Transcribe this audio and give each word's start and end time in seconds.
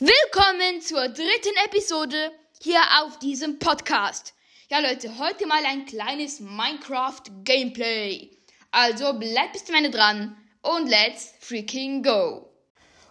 Willkommen 0.00 0.80
zur 0.80 1.08
dritten 1.08 1.56
Episode 1.64 2.30
hier 2.62 2.78
auf 3.00 3.18
diesem 3.18 3.58
Podcast. 3.58 4.32
Ja 4.70 4.78
Leute, 4.78 5.18
heute 5.18 5.44
mal 5.48 5.64
ein 5.66 5.86
kleines 5.86 6.38
Minecraft 6.38 7.22
Gameplay. 7.42 8.30
Also 8.70 9.14
bleibt 9.14 9.54
bis 9.54 9.64
zum 9.64 9.74
Ende 9.74 9.90
dran 9.90 10.36
und 10.62 10.88
let's 10.88 11.34
freaking 11.40 12.04
go. 12.04 12.48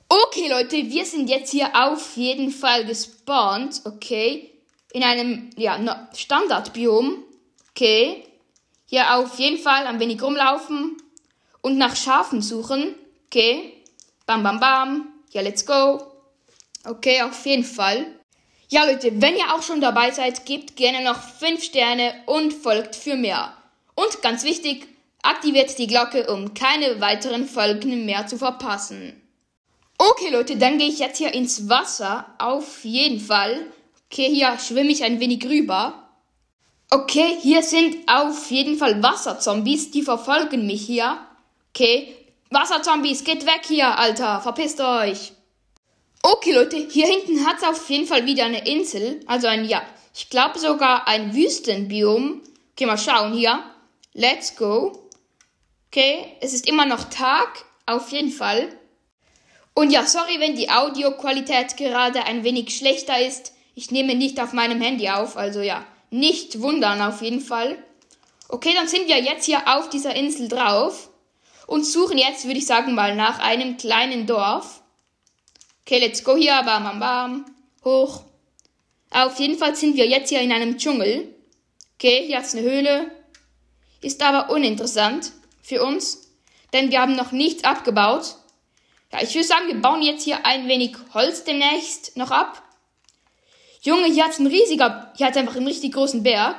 Okay 0.08 0.48
Leute, 0.48 0.78
wir 0.78 1.04
sind 1.04 1.30
jetzt 1.30 1.52
hier 1.52 1.72
auf 1.74 2.16
jeden 2.16 2.52
Fall 2.52 2.86
gespawnt, 2.86 3.82
okay? 3.84 4.54
In 4.94 5.04
einem, 5.04 5.50
ja, 5.58 6.08
Standardbiom, 6.16 7.26
okay? 7.72 8.24
Hier 8.86 9.14
auf 9.14 9.38
jeden 9.40 9.58
Fall 9.58 9.88
ein 9.88 10.00
wenig 10.00 10.22
rumlaufen 10.22 10.96
und 11.60 11.78
nach 11.78 11.98
Schafen 11.98 12.42
suchen, 12.42 12.96
okay? 13.26 13.84
Bam, 14.26 14.42
bam, 14.42 14.62
bam. 14.62 15.14
Ja, 15.32 15.42
let's 15.42 15.66
go. 15.66 16.17
Okay, 16.88 17.22
auf 17.22 17.46
jeden 17.46 17.66
Fall. 17.66 18.06
Ja, 18.70 18.86
Leute, 18.86 19.12
wenn 19.22 19.36
ihr 19.36 19.54
auch 19.54 19.62
schon 19.62 19.82
dabei 19.82 20.12
seid, 20.12 20.46
gebt 20.46 20.78
gerne 20.78 21.04
noch 21.04 21.22
5 21.22 21.62
Sterne 21.62 22.14
und 22.26 22.54
folgt 22.54 22.96
für 22.96 23.16
mehr. 23.16 23.54
Und 23.94 24.22
ganz 24.22 24.46
wichtig, 24.46 24.88
aktiviert 25.22 25.78
die 25.80 25.88
Glocke, 25.88 26.32
um 26.32 26.54
keine 26.54 27.02
weiteren 27.02 27.46
Folgen 27.46 28.06
mehr 28.06 28.26
zu 28.28 28.38
verpassen. 28.38 29.22
Okay, 29.98 30.30
Leute, 30.30 30.56
dann 30.56 30.78
gehe 30.78 30.88
ich 30.88 31.00
jetzt 31.00 31.18
hier 31.18 31.34
ins 31.34 31.68
Wasser. 31.68 32.26
Auf 32.38 32.86
jeden 32.86 33.20
Fall. 33.20 33.66
Okay, 34.10 34.30
hier 34.34 34.58
schwimme 34.58 34.92
ich 34.92 35.04
ein 35.04 35.20
wenig 35.20 35.44
rüber. 35.46 36.08
Okay, 36.90 37.38
hier 37.42 37.64
sind 37.64 37.98
auf 38.08 38.50
jeden 38.50 38.78
Fall 38.78 39.04
Wasserzombies, 39.04 39.92
die 39.92 40.04
verfolgen 40.04 40.66
mich 40.66 40.86
hier. 40.86 41.18
Okay, 41.74 42.16
Wasserzombies, 42.50 43.26
geht 43.26 43.46
weg 43.46 43.62
hier, 43.68 44.00
Alter, 44.00 44.40
verpisst 44.40 44.80
euch. 44.80 45.34
Okay, 46.24 46.52
Leute, 46.52 46.78
hier 46.78 47.08
hinten 47.08 47.46
hat 47.46 47.58
es 47.58 47.64
auf 47.64 47.90
jeden 47.90 48.08
Fall 48.08 48.26
wieder 48.26 48.46
eine 48.46 48.68
Insel. 48.68 49.22
Also 49.28 49.48
ein, 49.48 49.66
ja, 49.66 49.82
ich 50.14 50.30
glaube 50.30 50.60
sogar 50.60 51.08
ein 51.08 51.34
Wüstenbiom. 51.34 52.42
Okay, 52.74 52.86
mal 52.86 52.98
schauen 52.98 53.34
hier. 53.34 53.64
Let's 54.14 54.56
go. 54.56 55.10
Okay, 55.90 56.26
es 56.42 56.54
ist 56.54 56.68
immer 56.68 56.86
noch 56.86 57.06
Tag. 57.06 57.66
Auf 57.86 58.12
jeden 58.12 58.32
Fall. 58.32 58.68
Und 59.74 59.92
ja, 59.92 60.06
sorry, 60.06 60.40
wenn 60.40 60.56
die 60.56 60.70
Audioqualität 60.70 61.78
gerade 61.78 62.24
ein 62.26 62.44
wenig 62.44 62.76
schlechter 62.76 63.22
ist. 63.22 63.54
Ich 63.76 63.92
nehme 63.92 64.16
nicht 64.16 64.42
auf 64.42 64.52
meinem 64.52 64.82
Handy 64.82 65.08
auf. 65.10 65.38
Also 65.38 65.62
ja, 65.62 65.86
nicht 66.10 66.62
wundern 66.62 67.02
auf 67.02 67.22
jeden 67.22 67.42
Fall. 67.42 67.78
Okay, 68.50 68.74
dann 68.76 68.88
sind 68.88 69.08
wir 69.08 69.20
jetzt 69.22 69.46
hier 69.46 69.68
auf 69.68 69.90
dieser 69.90 70.16
Insel 70.16 70.48
drauf. 70.48 71.10
Und 71.68 71.86
suchen 71.86 72.18
jetzt, 72.18 72.46
würde 72.46 72.58
ich 72.58 72.66
sagen, 72.66 72.96
mal 72.96 73.16
nach 73.16 73.40
einem 73.40 73.78
kleinen 73.78 74.26
Dorf. 74.26 74.82
Okay, 75.88 76.00
let's 76.00 76.22
go 76.22 76.36
hier. 76.36 76.62
Bam, 76.64 76.84
bam, 76.84 77.00
bam. 77.00 77.46
Hoch. 77.86 78.24
Auf 79.10 79.40
jeden 79.40 79.58
Fall 79.58 79.74
sind 79.74 79.96
wir 79.96 80.06
jetzt 80.06 80.28
hier 80.28 80.42
in 80.42 80.52
einem 80.52 80.78
Dschungel. 80.78 81.34
Okay, 81.94 82.26
hier 82.28 82.42
ist 82.42 82.54
eine 82.54 82.70
Höhle. 82.70 83.10
Ist 84.02 84.22
aber 84.22 84.50
uninteressant 84.50 85.32
für 85.64 85.82
uns, 85.82 86.30
denn 86.74 86.92
wir 86.92 87.00
haben 87.00 87.16
noch 87.16 87.32
nichts 87.32 87.64
abgebaut. 87.64 88.36
Ja, 89.14 89.22
ich 89.22 89.34
würde 89.34 89.48
sagen, 89.48 89.68
wir 89.68 89.82
bauen 89.82 90.02
jetzt 90.02 90.26
hier 90.26 90.46
ein 90.46 90.68
wenig 90.68 90.98
Holz 91.14 91.46
demnächst 91.46 92.18
noch 92.18 92.32
ab. 92.32 92.62
Junge, 93.82 94.08
hier 94.08 94.26
hat 94.26 94.38
ein 94.40 94.48
riesiger, 94.48 95.14
hier 95.16 95.28
hat 95.28 95.38
einfach 95.38 95.56
einen 95.56 95.68
richtig 95.68 95.94
großen 95.94 96.22
Berg. 96.22 96.58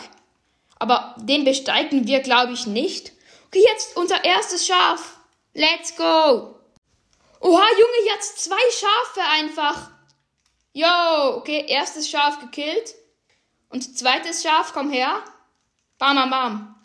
Aber 0.78 1.14
den 1.18 1.44
besteigen 1.44 2.06
wir, 2.06 2.20
glaube 2.20 2.54
ich, 2.54 2.66
nicht. 2.66 3.12
Okay, 3.48 3.62
jetzt 3.74 3.94
unser 3.94 4.24
erstes 4.24 4.66
Schaf. 4.66 5.18
Let's 5.52 5.94
go. 5.96 6.57
Oha, 7.40 7.66
Junge, 7.72 8.06
jetzt 8.06 8.44
zwei 8.44 8.56
Schafe 8.72 9.20
einfach. 9.30 9.90
Yo, 10.72 11.36
okay, 11.36 11.64
erstes 11.68 12.08
Schaf 12.08 12.40
gekillt. 12.40 12.94
Und 13.68 13.98
zweites 13.98 14.42
Schaf, 14.42 14.72
komm 14.72 14.90
her. 14.90 15.22
Bam, 15.98 16.16
bam, 16.16 16.30
bam. 16.30 16.84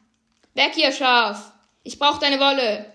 Weg 0.54 0.74
hier, 0.74 0.92
Schaf. 0.92 1.52
Ich 1.84 1.98
brauch 2.00 2.20
deine 2.20 2.40
Wolle. 2.40 2.92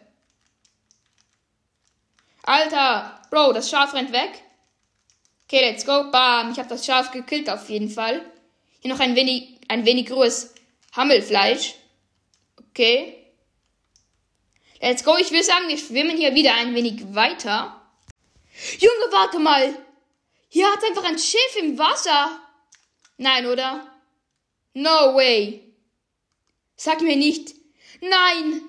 Alter, 2.42 3.20
Bro, 3.30 3.52
das 3.52 3.68
Schaf 3.70 3.92
rennt 3.94 4.12
weg. 4.12 4.42
Okay, 5.44 5.70
let's 5.70 5.84
go. 5.84 6.10
Bam, 6.10 6.52
ich 6.52 6.58
habe 6.58 6.68
das 6.68 6.86
Schaf 6.86 7.10
gekillt 7.10 7.50
auf 7.50 7.68
jeden 7.68 7.90
Fall. 7.90 8.24
Hier 8.80 8.92
noch 8.92 9.00
ein 9.00 9.16
wenig, 9.16 9.60
ein 9.68 9.84
wenig 9.84 10.10
rohes 10.10 10.54
Hammelfleisch. 10.92 11.74
Okay. 12.70 13.27
Let's 14.80 15.04
go. 15.04 15.16
Ich 15.16 15.30
will 15.30 15.42
sagen, 15.42 15.68
wir 15.68 15.78
schwimmen 15.78 16.16
hier 16.16 16.34
wieder 16.34 16.54
ein 16.54 16.74
wenig 16.74 17.14
weiter. 17.14 17.80
Junge, 18.78 19.12
warte 19.12 19.38
mal. 19.38 19.76
Hier 20.48 20.70
hat 20.70 20.84
einfach 20.84 21.04
ein 21.04 21.18
Schiff 21.18 21.56
im 21.58 21.78
Wasser. 21.78 22.40
Nein, 23.16 23.46
oder? 23.46 23.86
No 24.74 25.14
way. 25.14 25.74
Sag 26.76 27.00
mir 27.00 27.16
nicht. 27.16 27.54
Nein. 28.00 28.62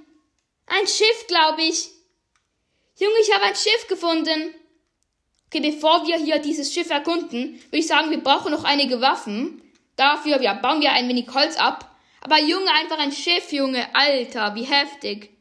Ein 0.65 0.87
Schiff, 0.87 1.27
glaube 1.27 1.61
ich. 1.61 1.89
Junge, 2.97 3.19
ich 3.21 3.33
habe 3.33 3.45
ein 3.45 3.55
Schiff 3.55 3.87
gefunden. 3.87 4.53
Okay, 5.47 5.61
bevor 5.61 6.05
wir 6.05 6.17
hier 6.17 6.39
dieses 6.39 6.73
Schiff 6.73 6.89
erkunden, 6.89 7.61
würde 7.65 7.77
ich 7.77 7.87
sagen, 7.87 8.11
wir 8.11 8.21
brauchen 8.21 8.51
noch 8.51 8.63
einige 8.63 9.01
Waffen. 9.01 9.61
Dafür 9.95 10.41
ja, 10.41 10.53
bauen 10.53 10.81
wir 10.81 10.91
ein 10.91 11.07
wenig 11.07 11.27
Holz 11.33 11.57
ab. 11.57 11.95
Aber 12.21 12.39
Junge, 12.39 12.71
einfach 12.71 12.99
ein 12.99 13.11
Schiff, 13.11 13.51
Junge. 13.51 13.93
Alter, 13.95 14.53
wie 14.55 14.63
heftig. 14.63 15.31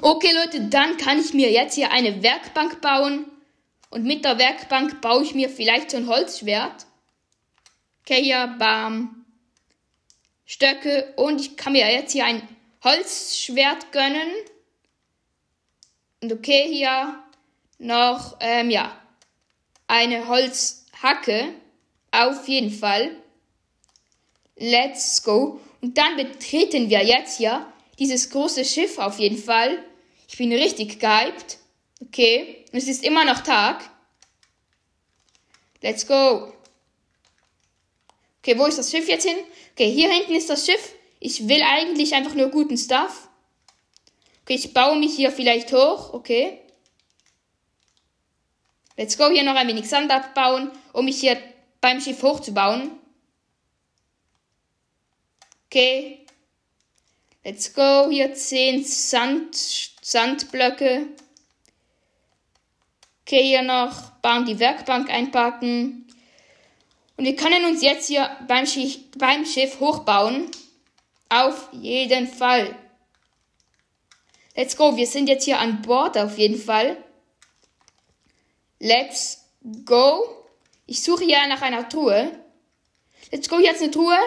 Okay, 0.00 0.32
Leute, 0.32 0.62
dann 0.68 0.96
kann 0.96 1.18
ich 1.18 1.34
mir 1.34 1.50
jetzt 1.50 1.74
hier 1.74 1.90
eine 1.90 2.22
Werkbank 2.22 2.80
bauen. 2.80 3.26
Und 3.90 4.04
mit 4.04 4.24
der 4.24 4.38
Werkbank 4.38 5.00
baue 5.00 5.24
ich 5.24 5.34
mir 5.34 5.50
vielleicht 5.50 5.90
so 5.90 5.96
ein 5.96 6.06
Holzschwert. 6.06 6.86
Okay, 8.02 8.22
hier, 8.22 8.54
bam. 8.58 9.24
Stöcke. 10.46 11.12
Und 11.16 11.40
ich 11.40 11.56
kann 11.56 11.72
mir 11.72 11.90
jetzt 11.92 12.12
hier 12.12 12.24
ein 12.24 12.46
Holzschwert 12.84 13.92
gönnen. 13.92 14.30
Und 16.22 16.32
okay, 16.32 16.68
hier 16.68 17.22
noch, 17.78 18.36
ähm, 18.40 18.70
ja, 18.70 18.96
eine 19.86 20.28
Holzhacke. 20.28 21.48
Auf 22.12 22.48
jeden 22.48 22.70
Fall. 22.70 23.16
Let's 24.56 25.22
go. 25.22 25.60
Und 25.80 25.96
dann 25.98 26.16
betreten 26.16 26.90
wir 26.90 27.04
jetzt 27.04 27.38
hier 27.38 27.66
dieses 28.00 28.30
große 28.30 28.64
Schiff 28.64 28.98
auf 28.98 29.18
jeden 29.18 29.38
Fall. 29.38 29.84
Ich 30.26 30.36
bin 30.38 30.52
richtig 30.52 30.98
gehypt. 30.98 31.58
Okay. 32.02 32.64
Es 32.72 32.88
ist 32.88 33.04
immer 33.04 33.24
noch 33.24 33.40
Tag. 33.40 33.88
Let's 35.82 36.06
go. 36.06 36.52
Okay, 38.38 38.58
wo 38.58 38.64
ist 38.66 38.78
das 38.78 38.90
Schiff 38.90 39.06
jetzt 39.06 39.26
hin? 39.26 39.36
Okay, 39.72 39.90
hier 39.92 40.10
hinten 40.10 40.34
ist 40.34 40.48
das 40.48 40.64
Schiff. 40.64 40.94
Ich 41.20 41.46
will 41.46 41.62
eigentlich 41.62 42.14
einfach 42.14 42.34
nur 42.34 42.48
guten 42.48 42.78
Stuff. 42.78 43.28
Okay, 44.42 44.54
ich 44.54 44.72
baue 44.72 44.98
mich 44.98 45.14
hier 45.14 45.30
vielleicht 45.30 45.72
hoch. 45.72 46.14
Okay. 46.14 46.60
Let's 48.96 49.18
go. 49.18 49.30
Hier 49.30 49.44
noch 49.44 49.54
ein 49.54 49.68
wenig 49.68 49.88
Sand 49.88 50.10
abbauen, 50.10 50.70
um 50.94 51.04
mich 51.04 51.20
hier 51.20 51.40
beim 51.82 52.00
Schiff 52.00 52.22
hochzubauen. 52.22 52.92
Okay. 55.66 56.19
Let's 57.42 57.72
go. 57.72 58.08
Hier 58.10 58.34
10 58.34 58.84
Sand, 58.84 59.56
Sandblöcke. 60.02 61.06
Okay, 63.22 63.42
hier 63.42 63.62
noch 63.62 64.10
bauen 64.22 64.44
die 64.44 64.58
Werkbank 64.58 65.08
einpacken. 65.08 66.06
Und 67.16 67.24
wir 67.24 67.36
können 67.36 67.64
uns 67.64 67.82
jetzt 67.82 68.08
hier 68.08 68.30
beim 68.48 68.66
Schiff, 68.66 68.98
beim 69.16 69.46
Schiff 69.46 69.80
hochbauen. 69.80 70.50
Auf 71.28 71.68
jeden 71.72 72.26
Fall. 72.26 72.74
Let's 74.56 74.76
go. 74.76 74.96
Wir 74.96 75.06
sind 75.06 75.28
jetzt 75.28 75.44
hier 75.44 75.58
an 75.58 75.80
Bord 75.80 76.18
auf 76.18 76.36
jeden 76.36 76.60
Fall. 76.60 76.96
Let's 78.78 79.44
go. 79.84 80.44
Ich 80.86 81.02
suche 81.02 81.24
hier 81.24 81.46
nach 81.46 81.62
einer 81.62 81.88
Truhe. 81.88 82.32
Let's 83.30 83.48
go. 83.48 83.58
Jetzt 83.58 83.80
eine 83.80 83.90
Truhe. 83.90 84.18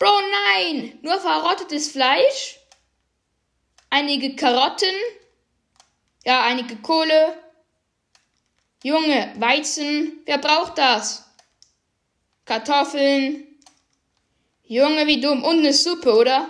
Bro, 0.00 0.18
nein! 0.46 0.98
Nur 1.02 1.20
verrottetes 1.20 1.92
Fleisch. 1.92 2.58
Einige 3.90 4.34
Karotten. 4.34 4.94
Ja, 6.24 6.42
einige 6.44 6.76
Kohle. 6.76 7.36
Junge, 8.82 9.34
Weizen. 9.36 10.22
Wer 10.24 10.38
braucht 10.38 10.78
das? 10.78 11.26
Kartoffeln. 12.46 13.46
Junge, 14.62 15.06
wie 15.06 15.20
dumm. 15.20 15.44
Und 15.44 15.58
eine 15.58 15.74
Suppe, 15.74 16.14
oder? 16.14 16.48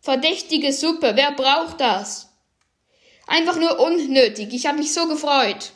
Verdächtige 0.00 0.72
Suppe. 0.72 1.16
Wer 1.16 1.32
braucht 1.32 1.80
das? 1.80 2.28
Einfach 3.26 3.56
nur 3.56 3.80
unnötig. 3.80 4.54
Ich 4.54 4.64
habe 4.64 4.78
mich 4.78 4.94
so 4.94 5.08
gefreut. 5.08 5.72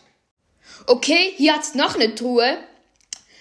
Okay, 0.87 1.35
hier 1.37 1.55
hat's 1.55 1.75
noch 1.75 1.97
eine 1.97 2.15
Truhe. 2.15 2.63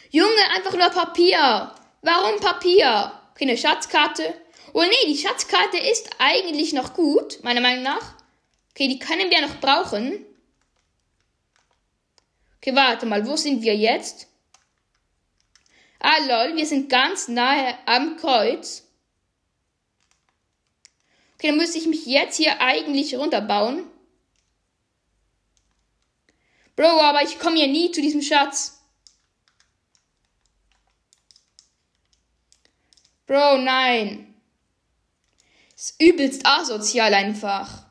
Junge, 0.10 0.42
einfach 0.56 0.74
nur 0.74 0.90
Papier. 0.90 1.72
Warum 2.02 2.40
Papier? 2.40 3.19
Okay, 3.40 3.48
eine 3.48 3.58
Schatzkarte. 3.58 4.36
Oh 4.74 4.82
nee, 4.82 5.08
die 5.08 5.18
Schatzkarte 5.18 5.78
ist 5.78 6.10
eigentlich 6.18 6.74
noch 6.74 6.94
gut, 6.94 7.42
meiner 7.42 7.62
Meinung 7.62 7.84
nach. 7.84 8.16
Okay, 8.72 8.90
die 8.90 9.00
können 9.00 9.32
wir 9.32 9.40
noch 9.40 9.62
brauchen. 9.62 10.26
Okay, 12.58 12.76
warte 12.76 13.06
mal, 13.06 13.26
wo 13.26 13.38
sind 13.38 13.62
wir 13.62 13.78
jetzt? 13.78 14.28
Ah 16.00 16.18
lol, 16.18 16.58
wir 16.58 16.66
sind 16.66 16.90
ganz 16.90 17.30
nahe 17.30 17.78
am 17.86 18.18
Kreuz. 18.18 18.84
Okay, 21.36 21.48
dann 21.48 21.58
müsste 21.58 21.78
ich 21.78 21.86
mich 21.86 22.06
jetzt 22.08 22.36
hier 22.36 22.60
eigentlich 22.60 23.16
runterbauen. 23.16 23.86
Bro, 26.76 26.88
aber 26.88 27.24
ich 27.24 27.40
komme 27.40 27.56
hier 27.56 27.68
nie 27.68 27.90
zu 27.92 28.02
diesem 28.02 28.22
Schatz. 28.22 28.79
Bro, 33.30 33.60
nein. 33.60 34.34
Ist 35.76 36.02
übelst 36.02 36.44
asozial 36.48 37.14
einfach. 37.14 37.86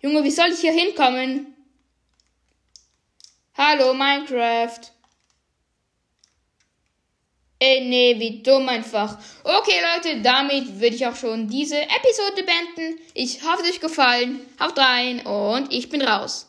Junge, 0.00 0.24
wie 0.24 0.30
soll 0.30 0.48
ich 0.52 0.60
hier 0.60 0.72
hinkommen? 0.72 1.54
Hallo, 3.54 3.92
Minecraft. 3.92 4.80
Ey, 7.58 7.86
nee, 7.86 8.18
wie 8.18 8.42
dumm 8.42 8.70
einfach. 8.70 9.18
Okay, 9.44 9.82
Leute, 9.94 10.22
damit 10.22 10.80
würde 10.80 10.96
ich 10.96 11.06
auch 11.06 11.16
schon 11.16 11.46
diese 11.46 11.82
Episode 11.82 12.42
beenden. 12.42 12.98
Ich 13.12 13.42
hoffe, 13.42 13.64
es 13.64 13.72
euch 13.72 13.80
gefallen. 13.80 14.40
Haut 14.58 14.78
rein 14.78 15.26
und 15.26 15.70
ich 15.74 15.90
bin 15.90 16.00
raus. 16.00 16.46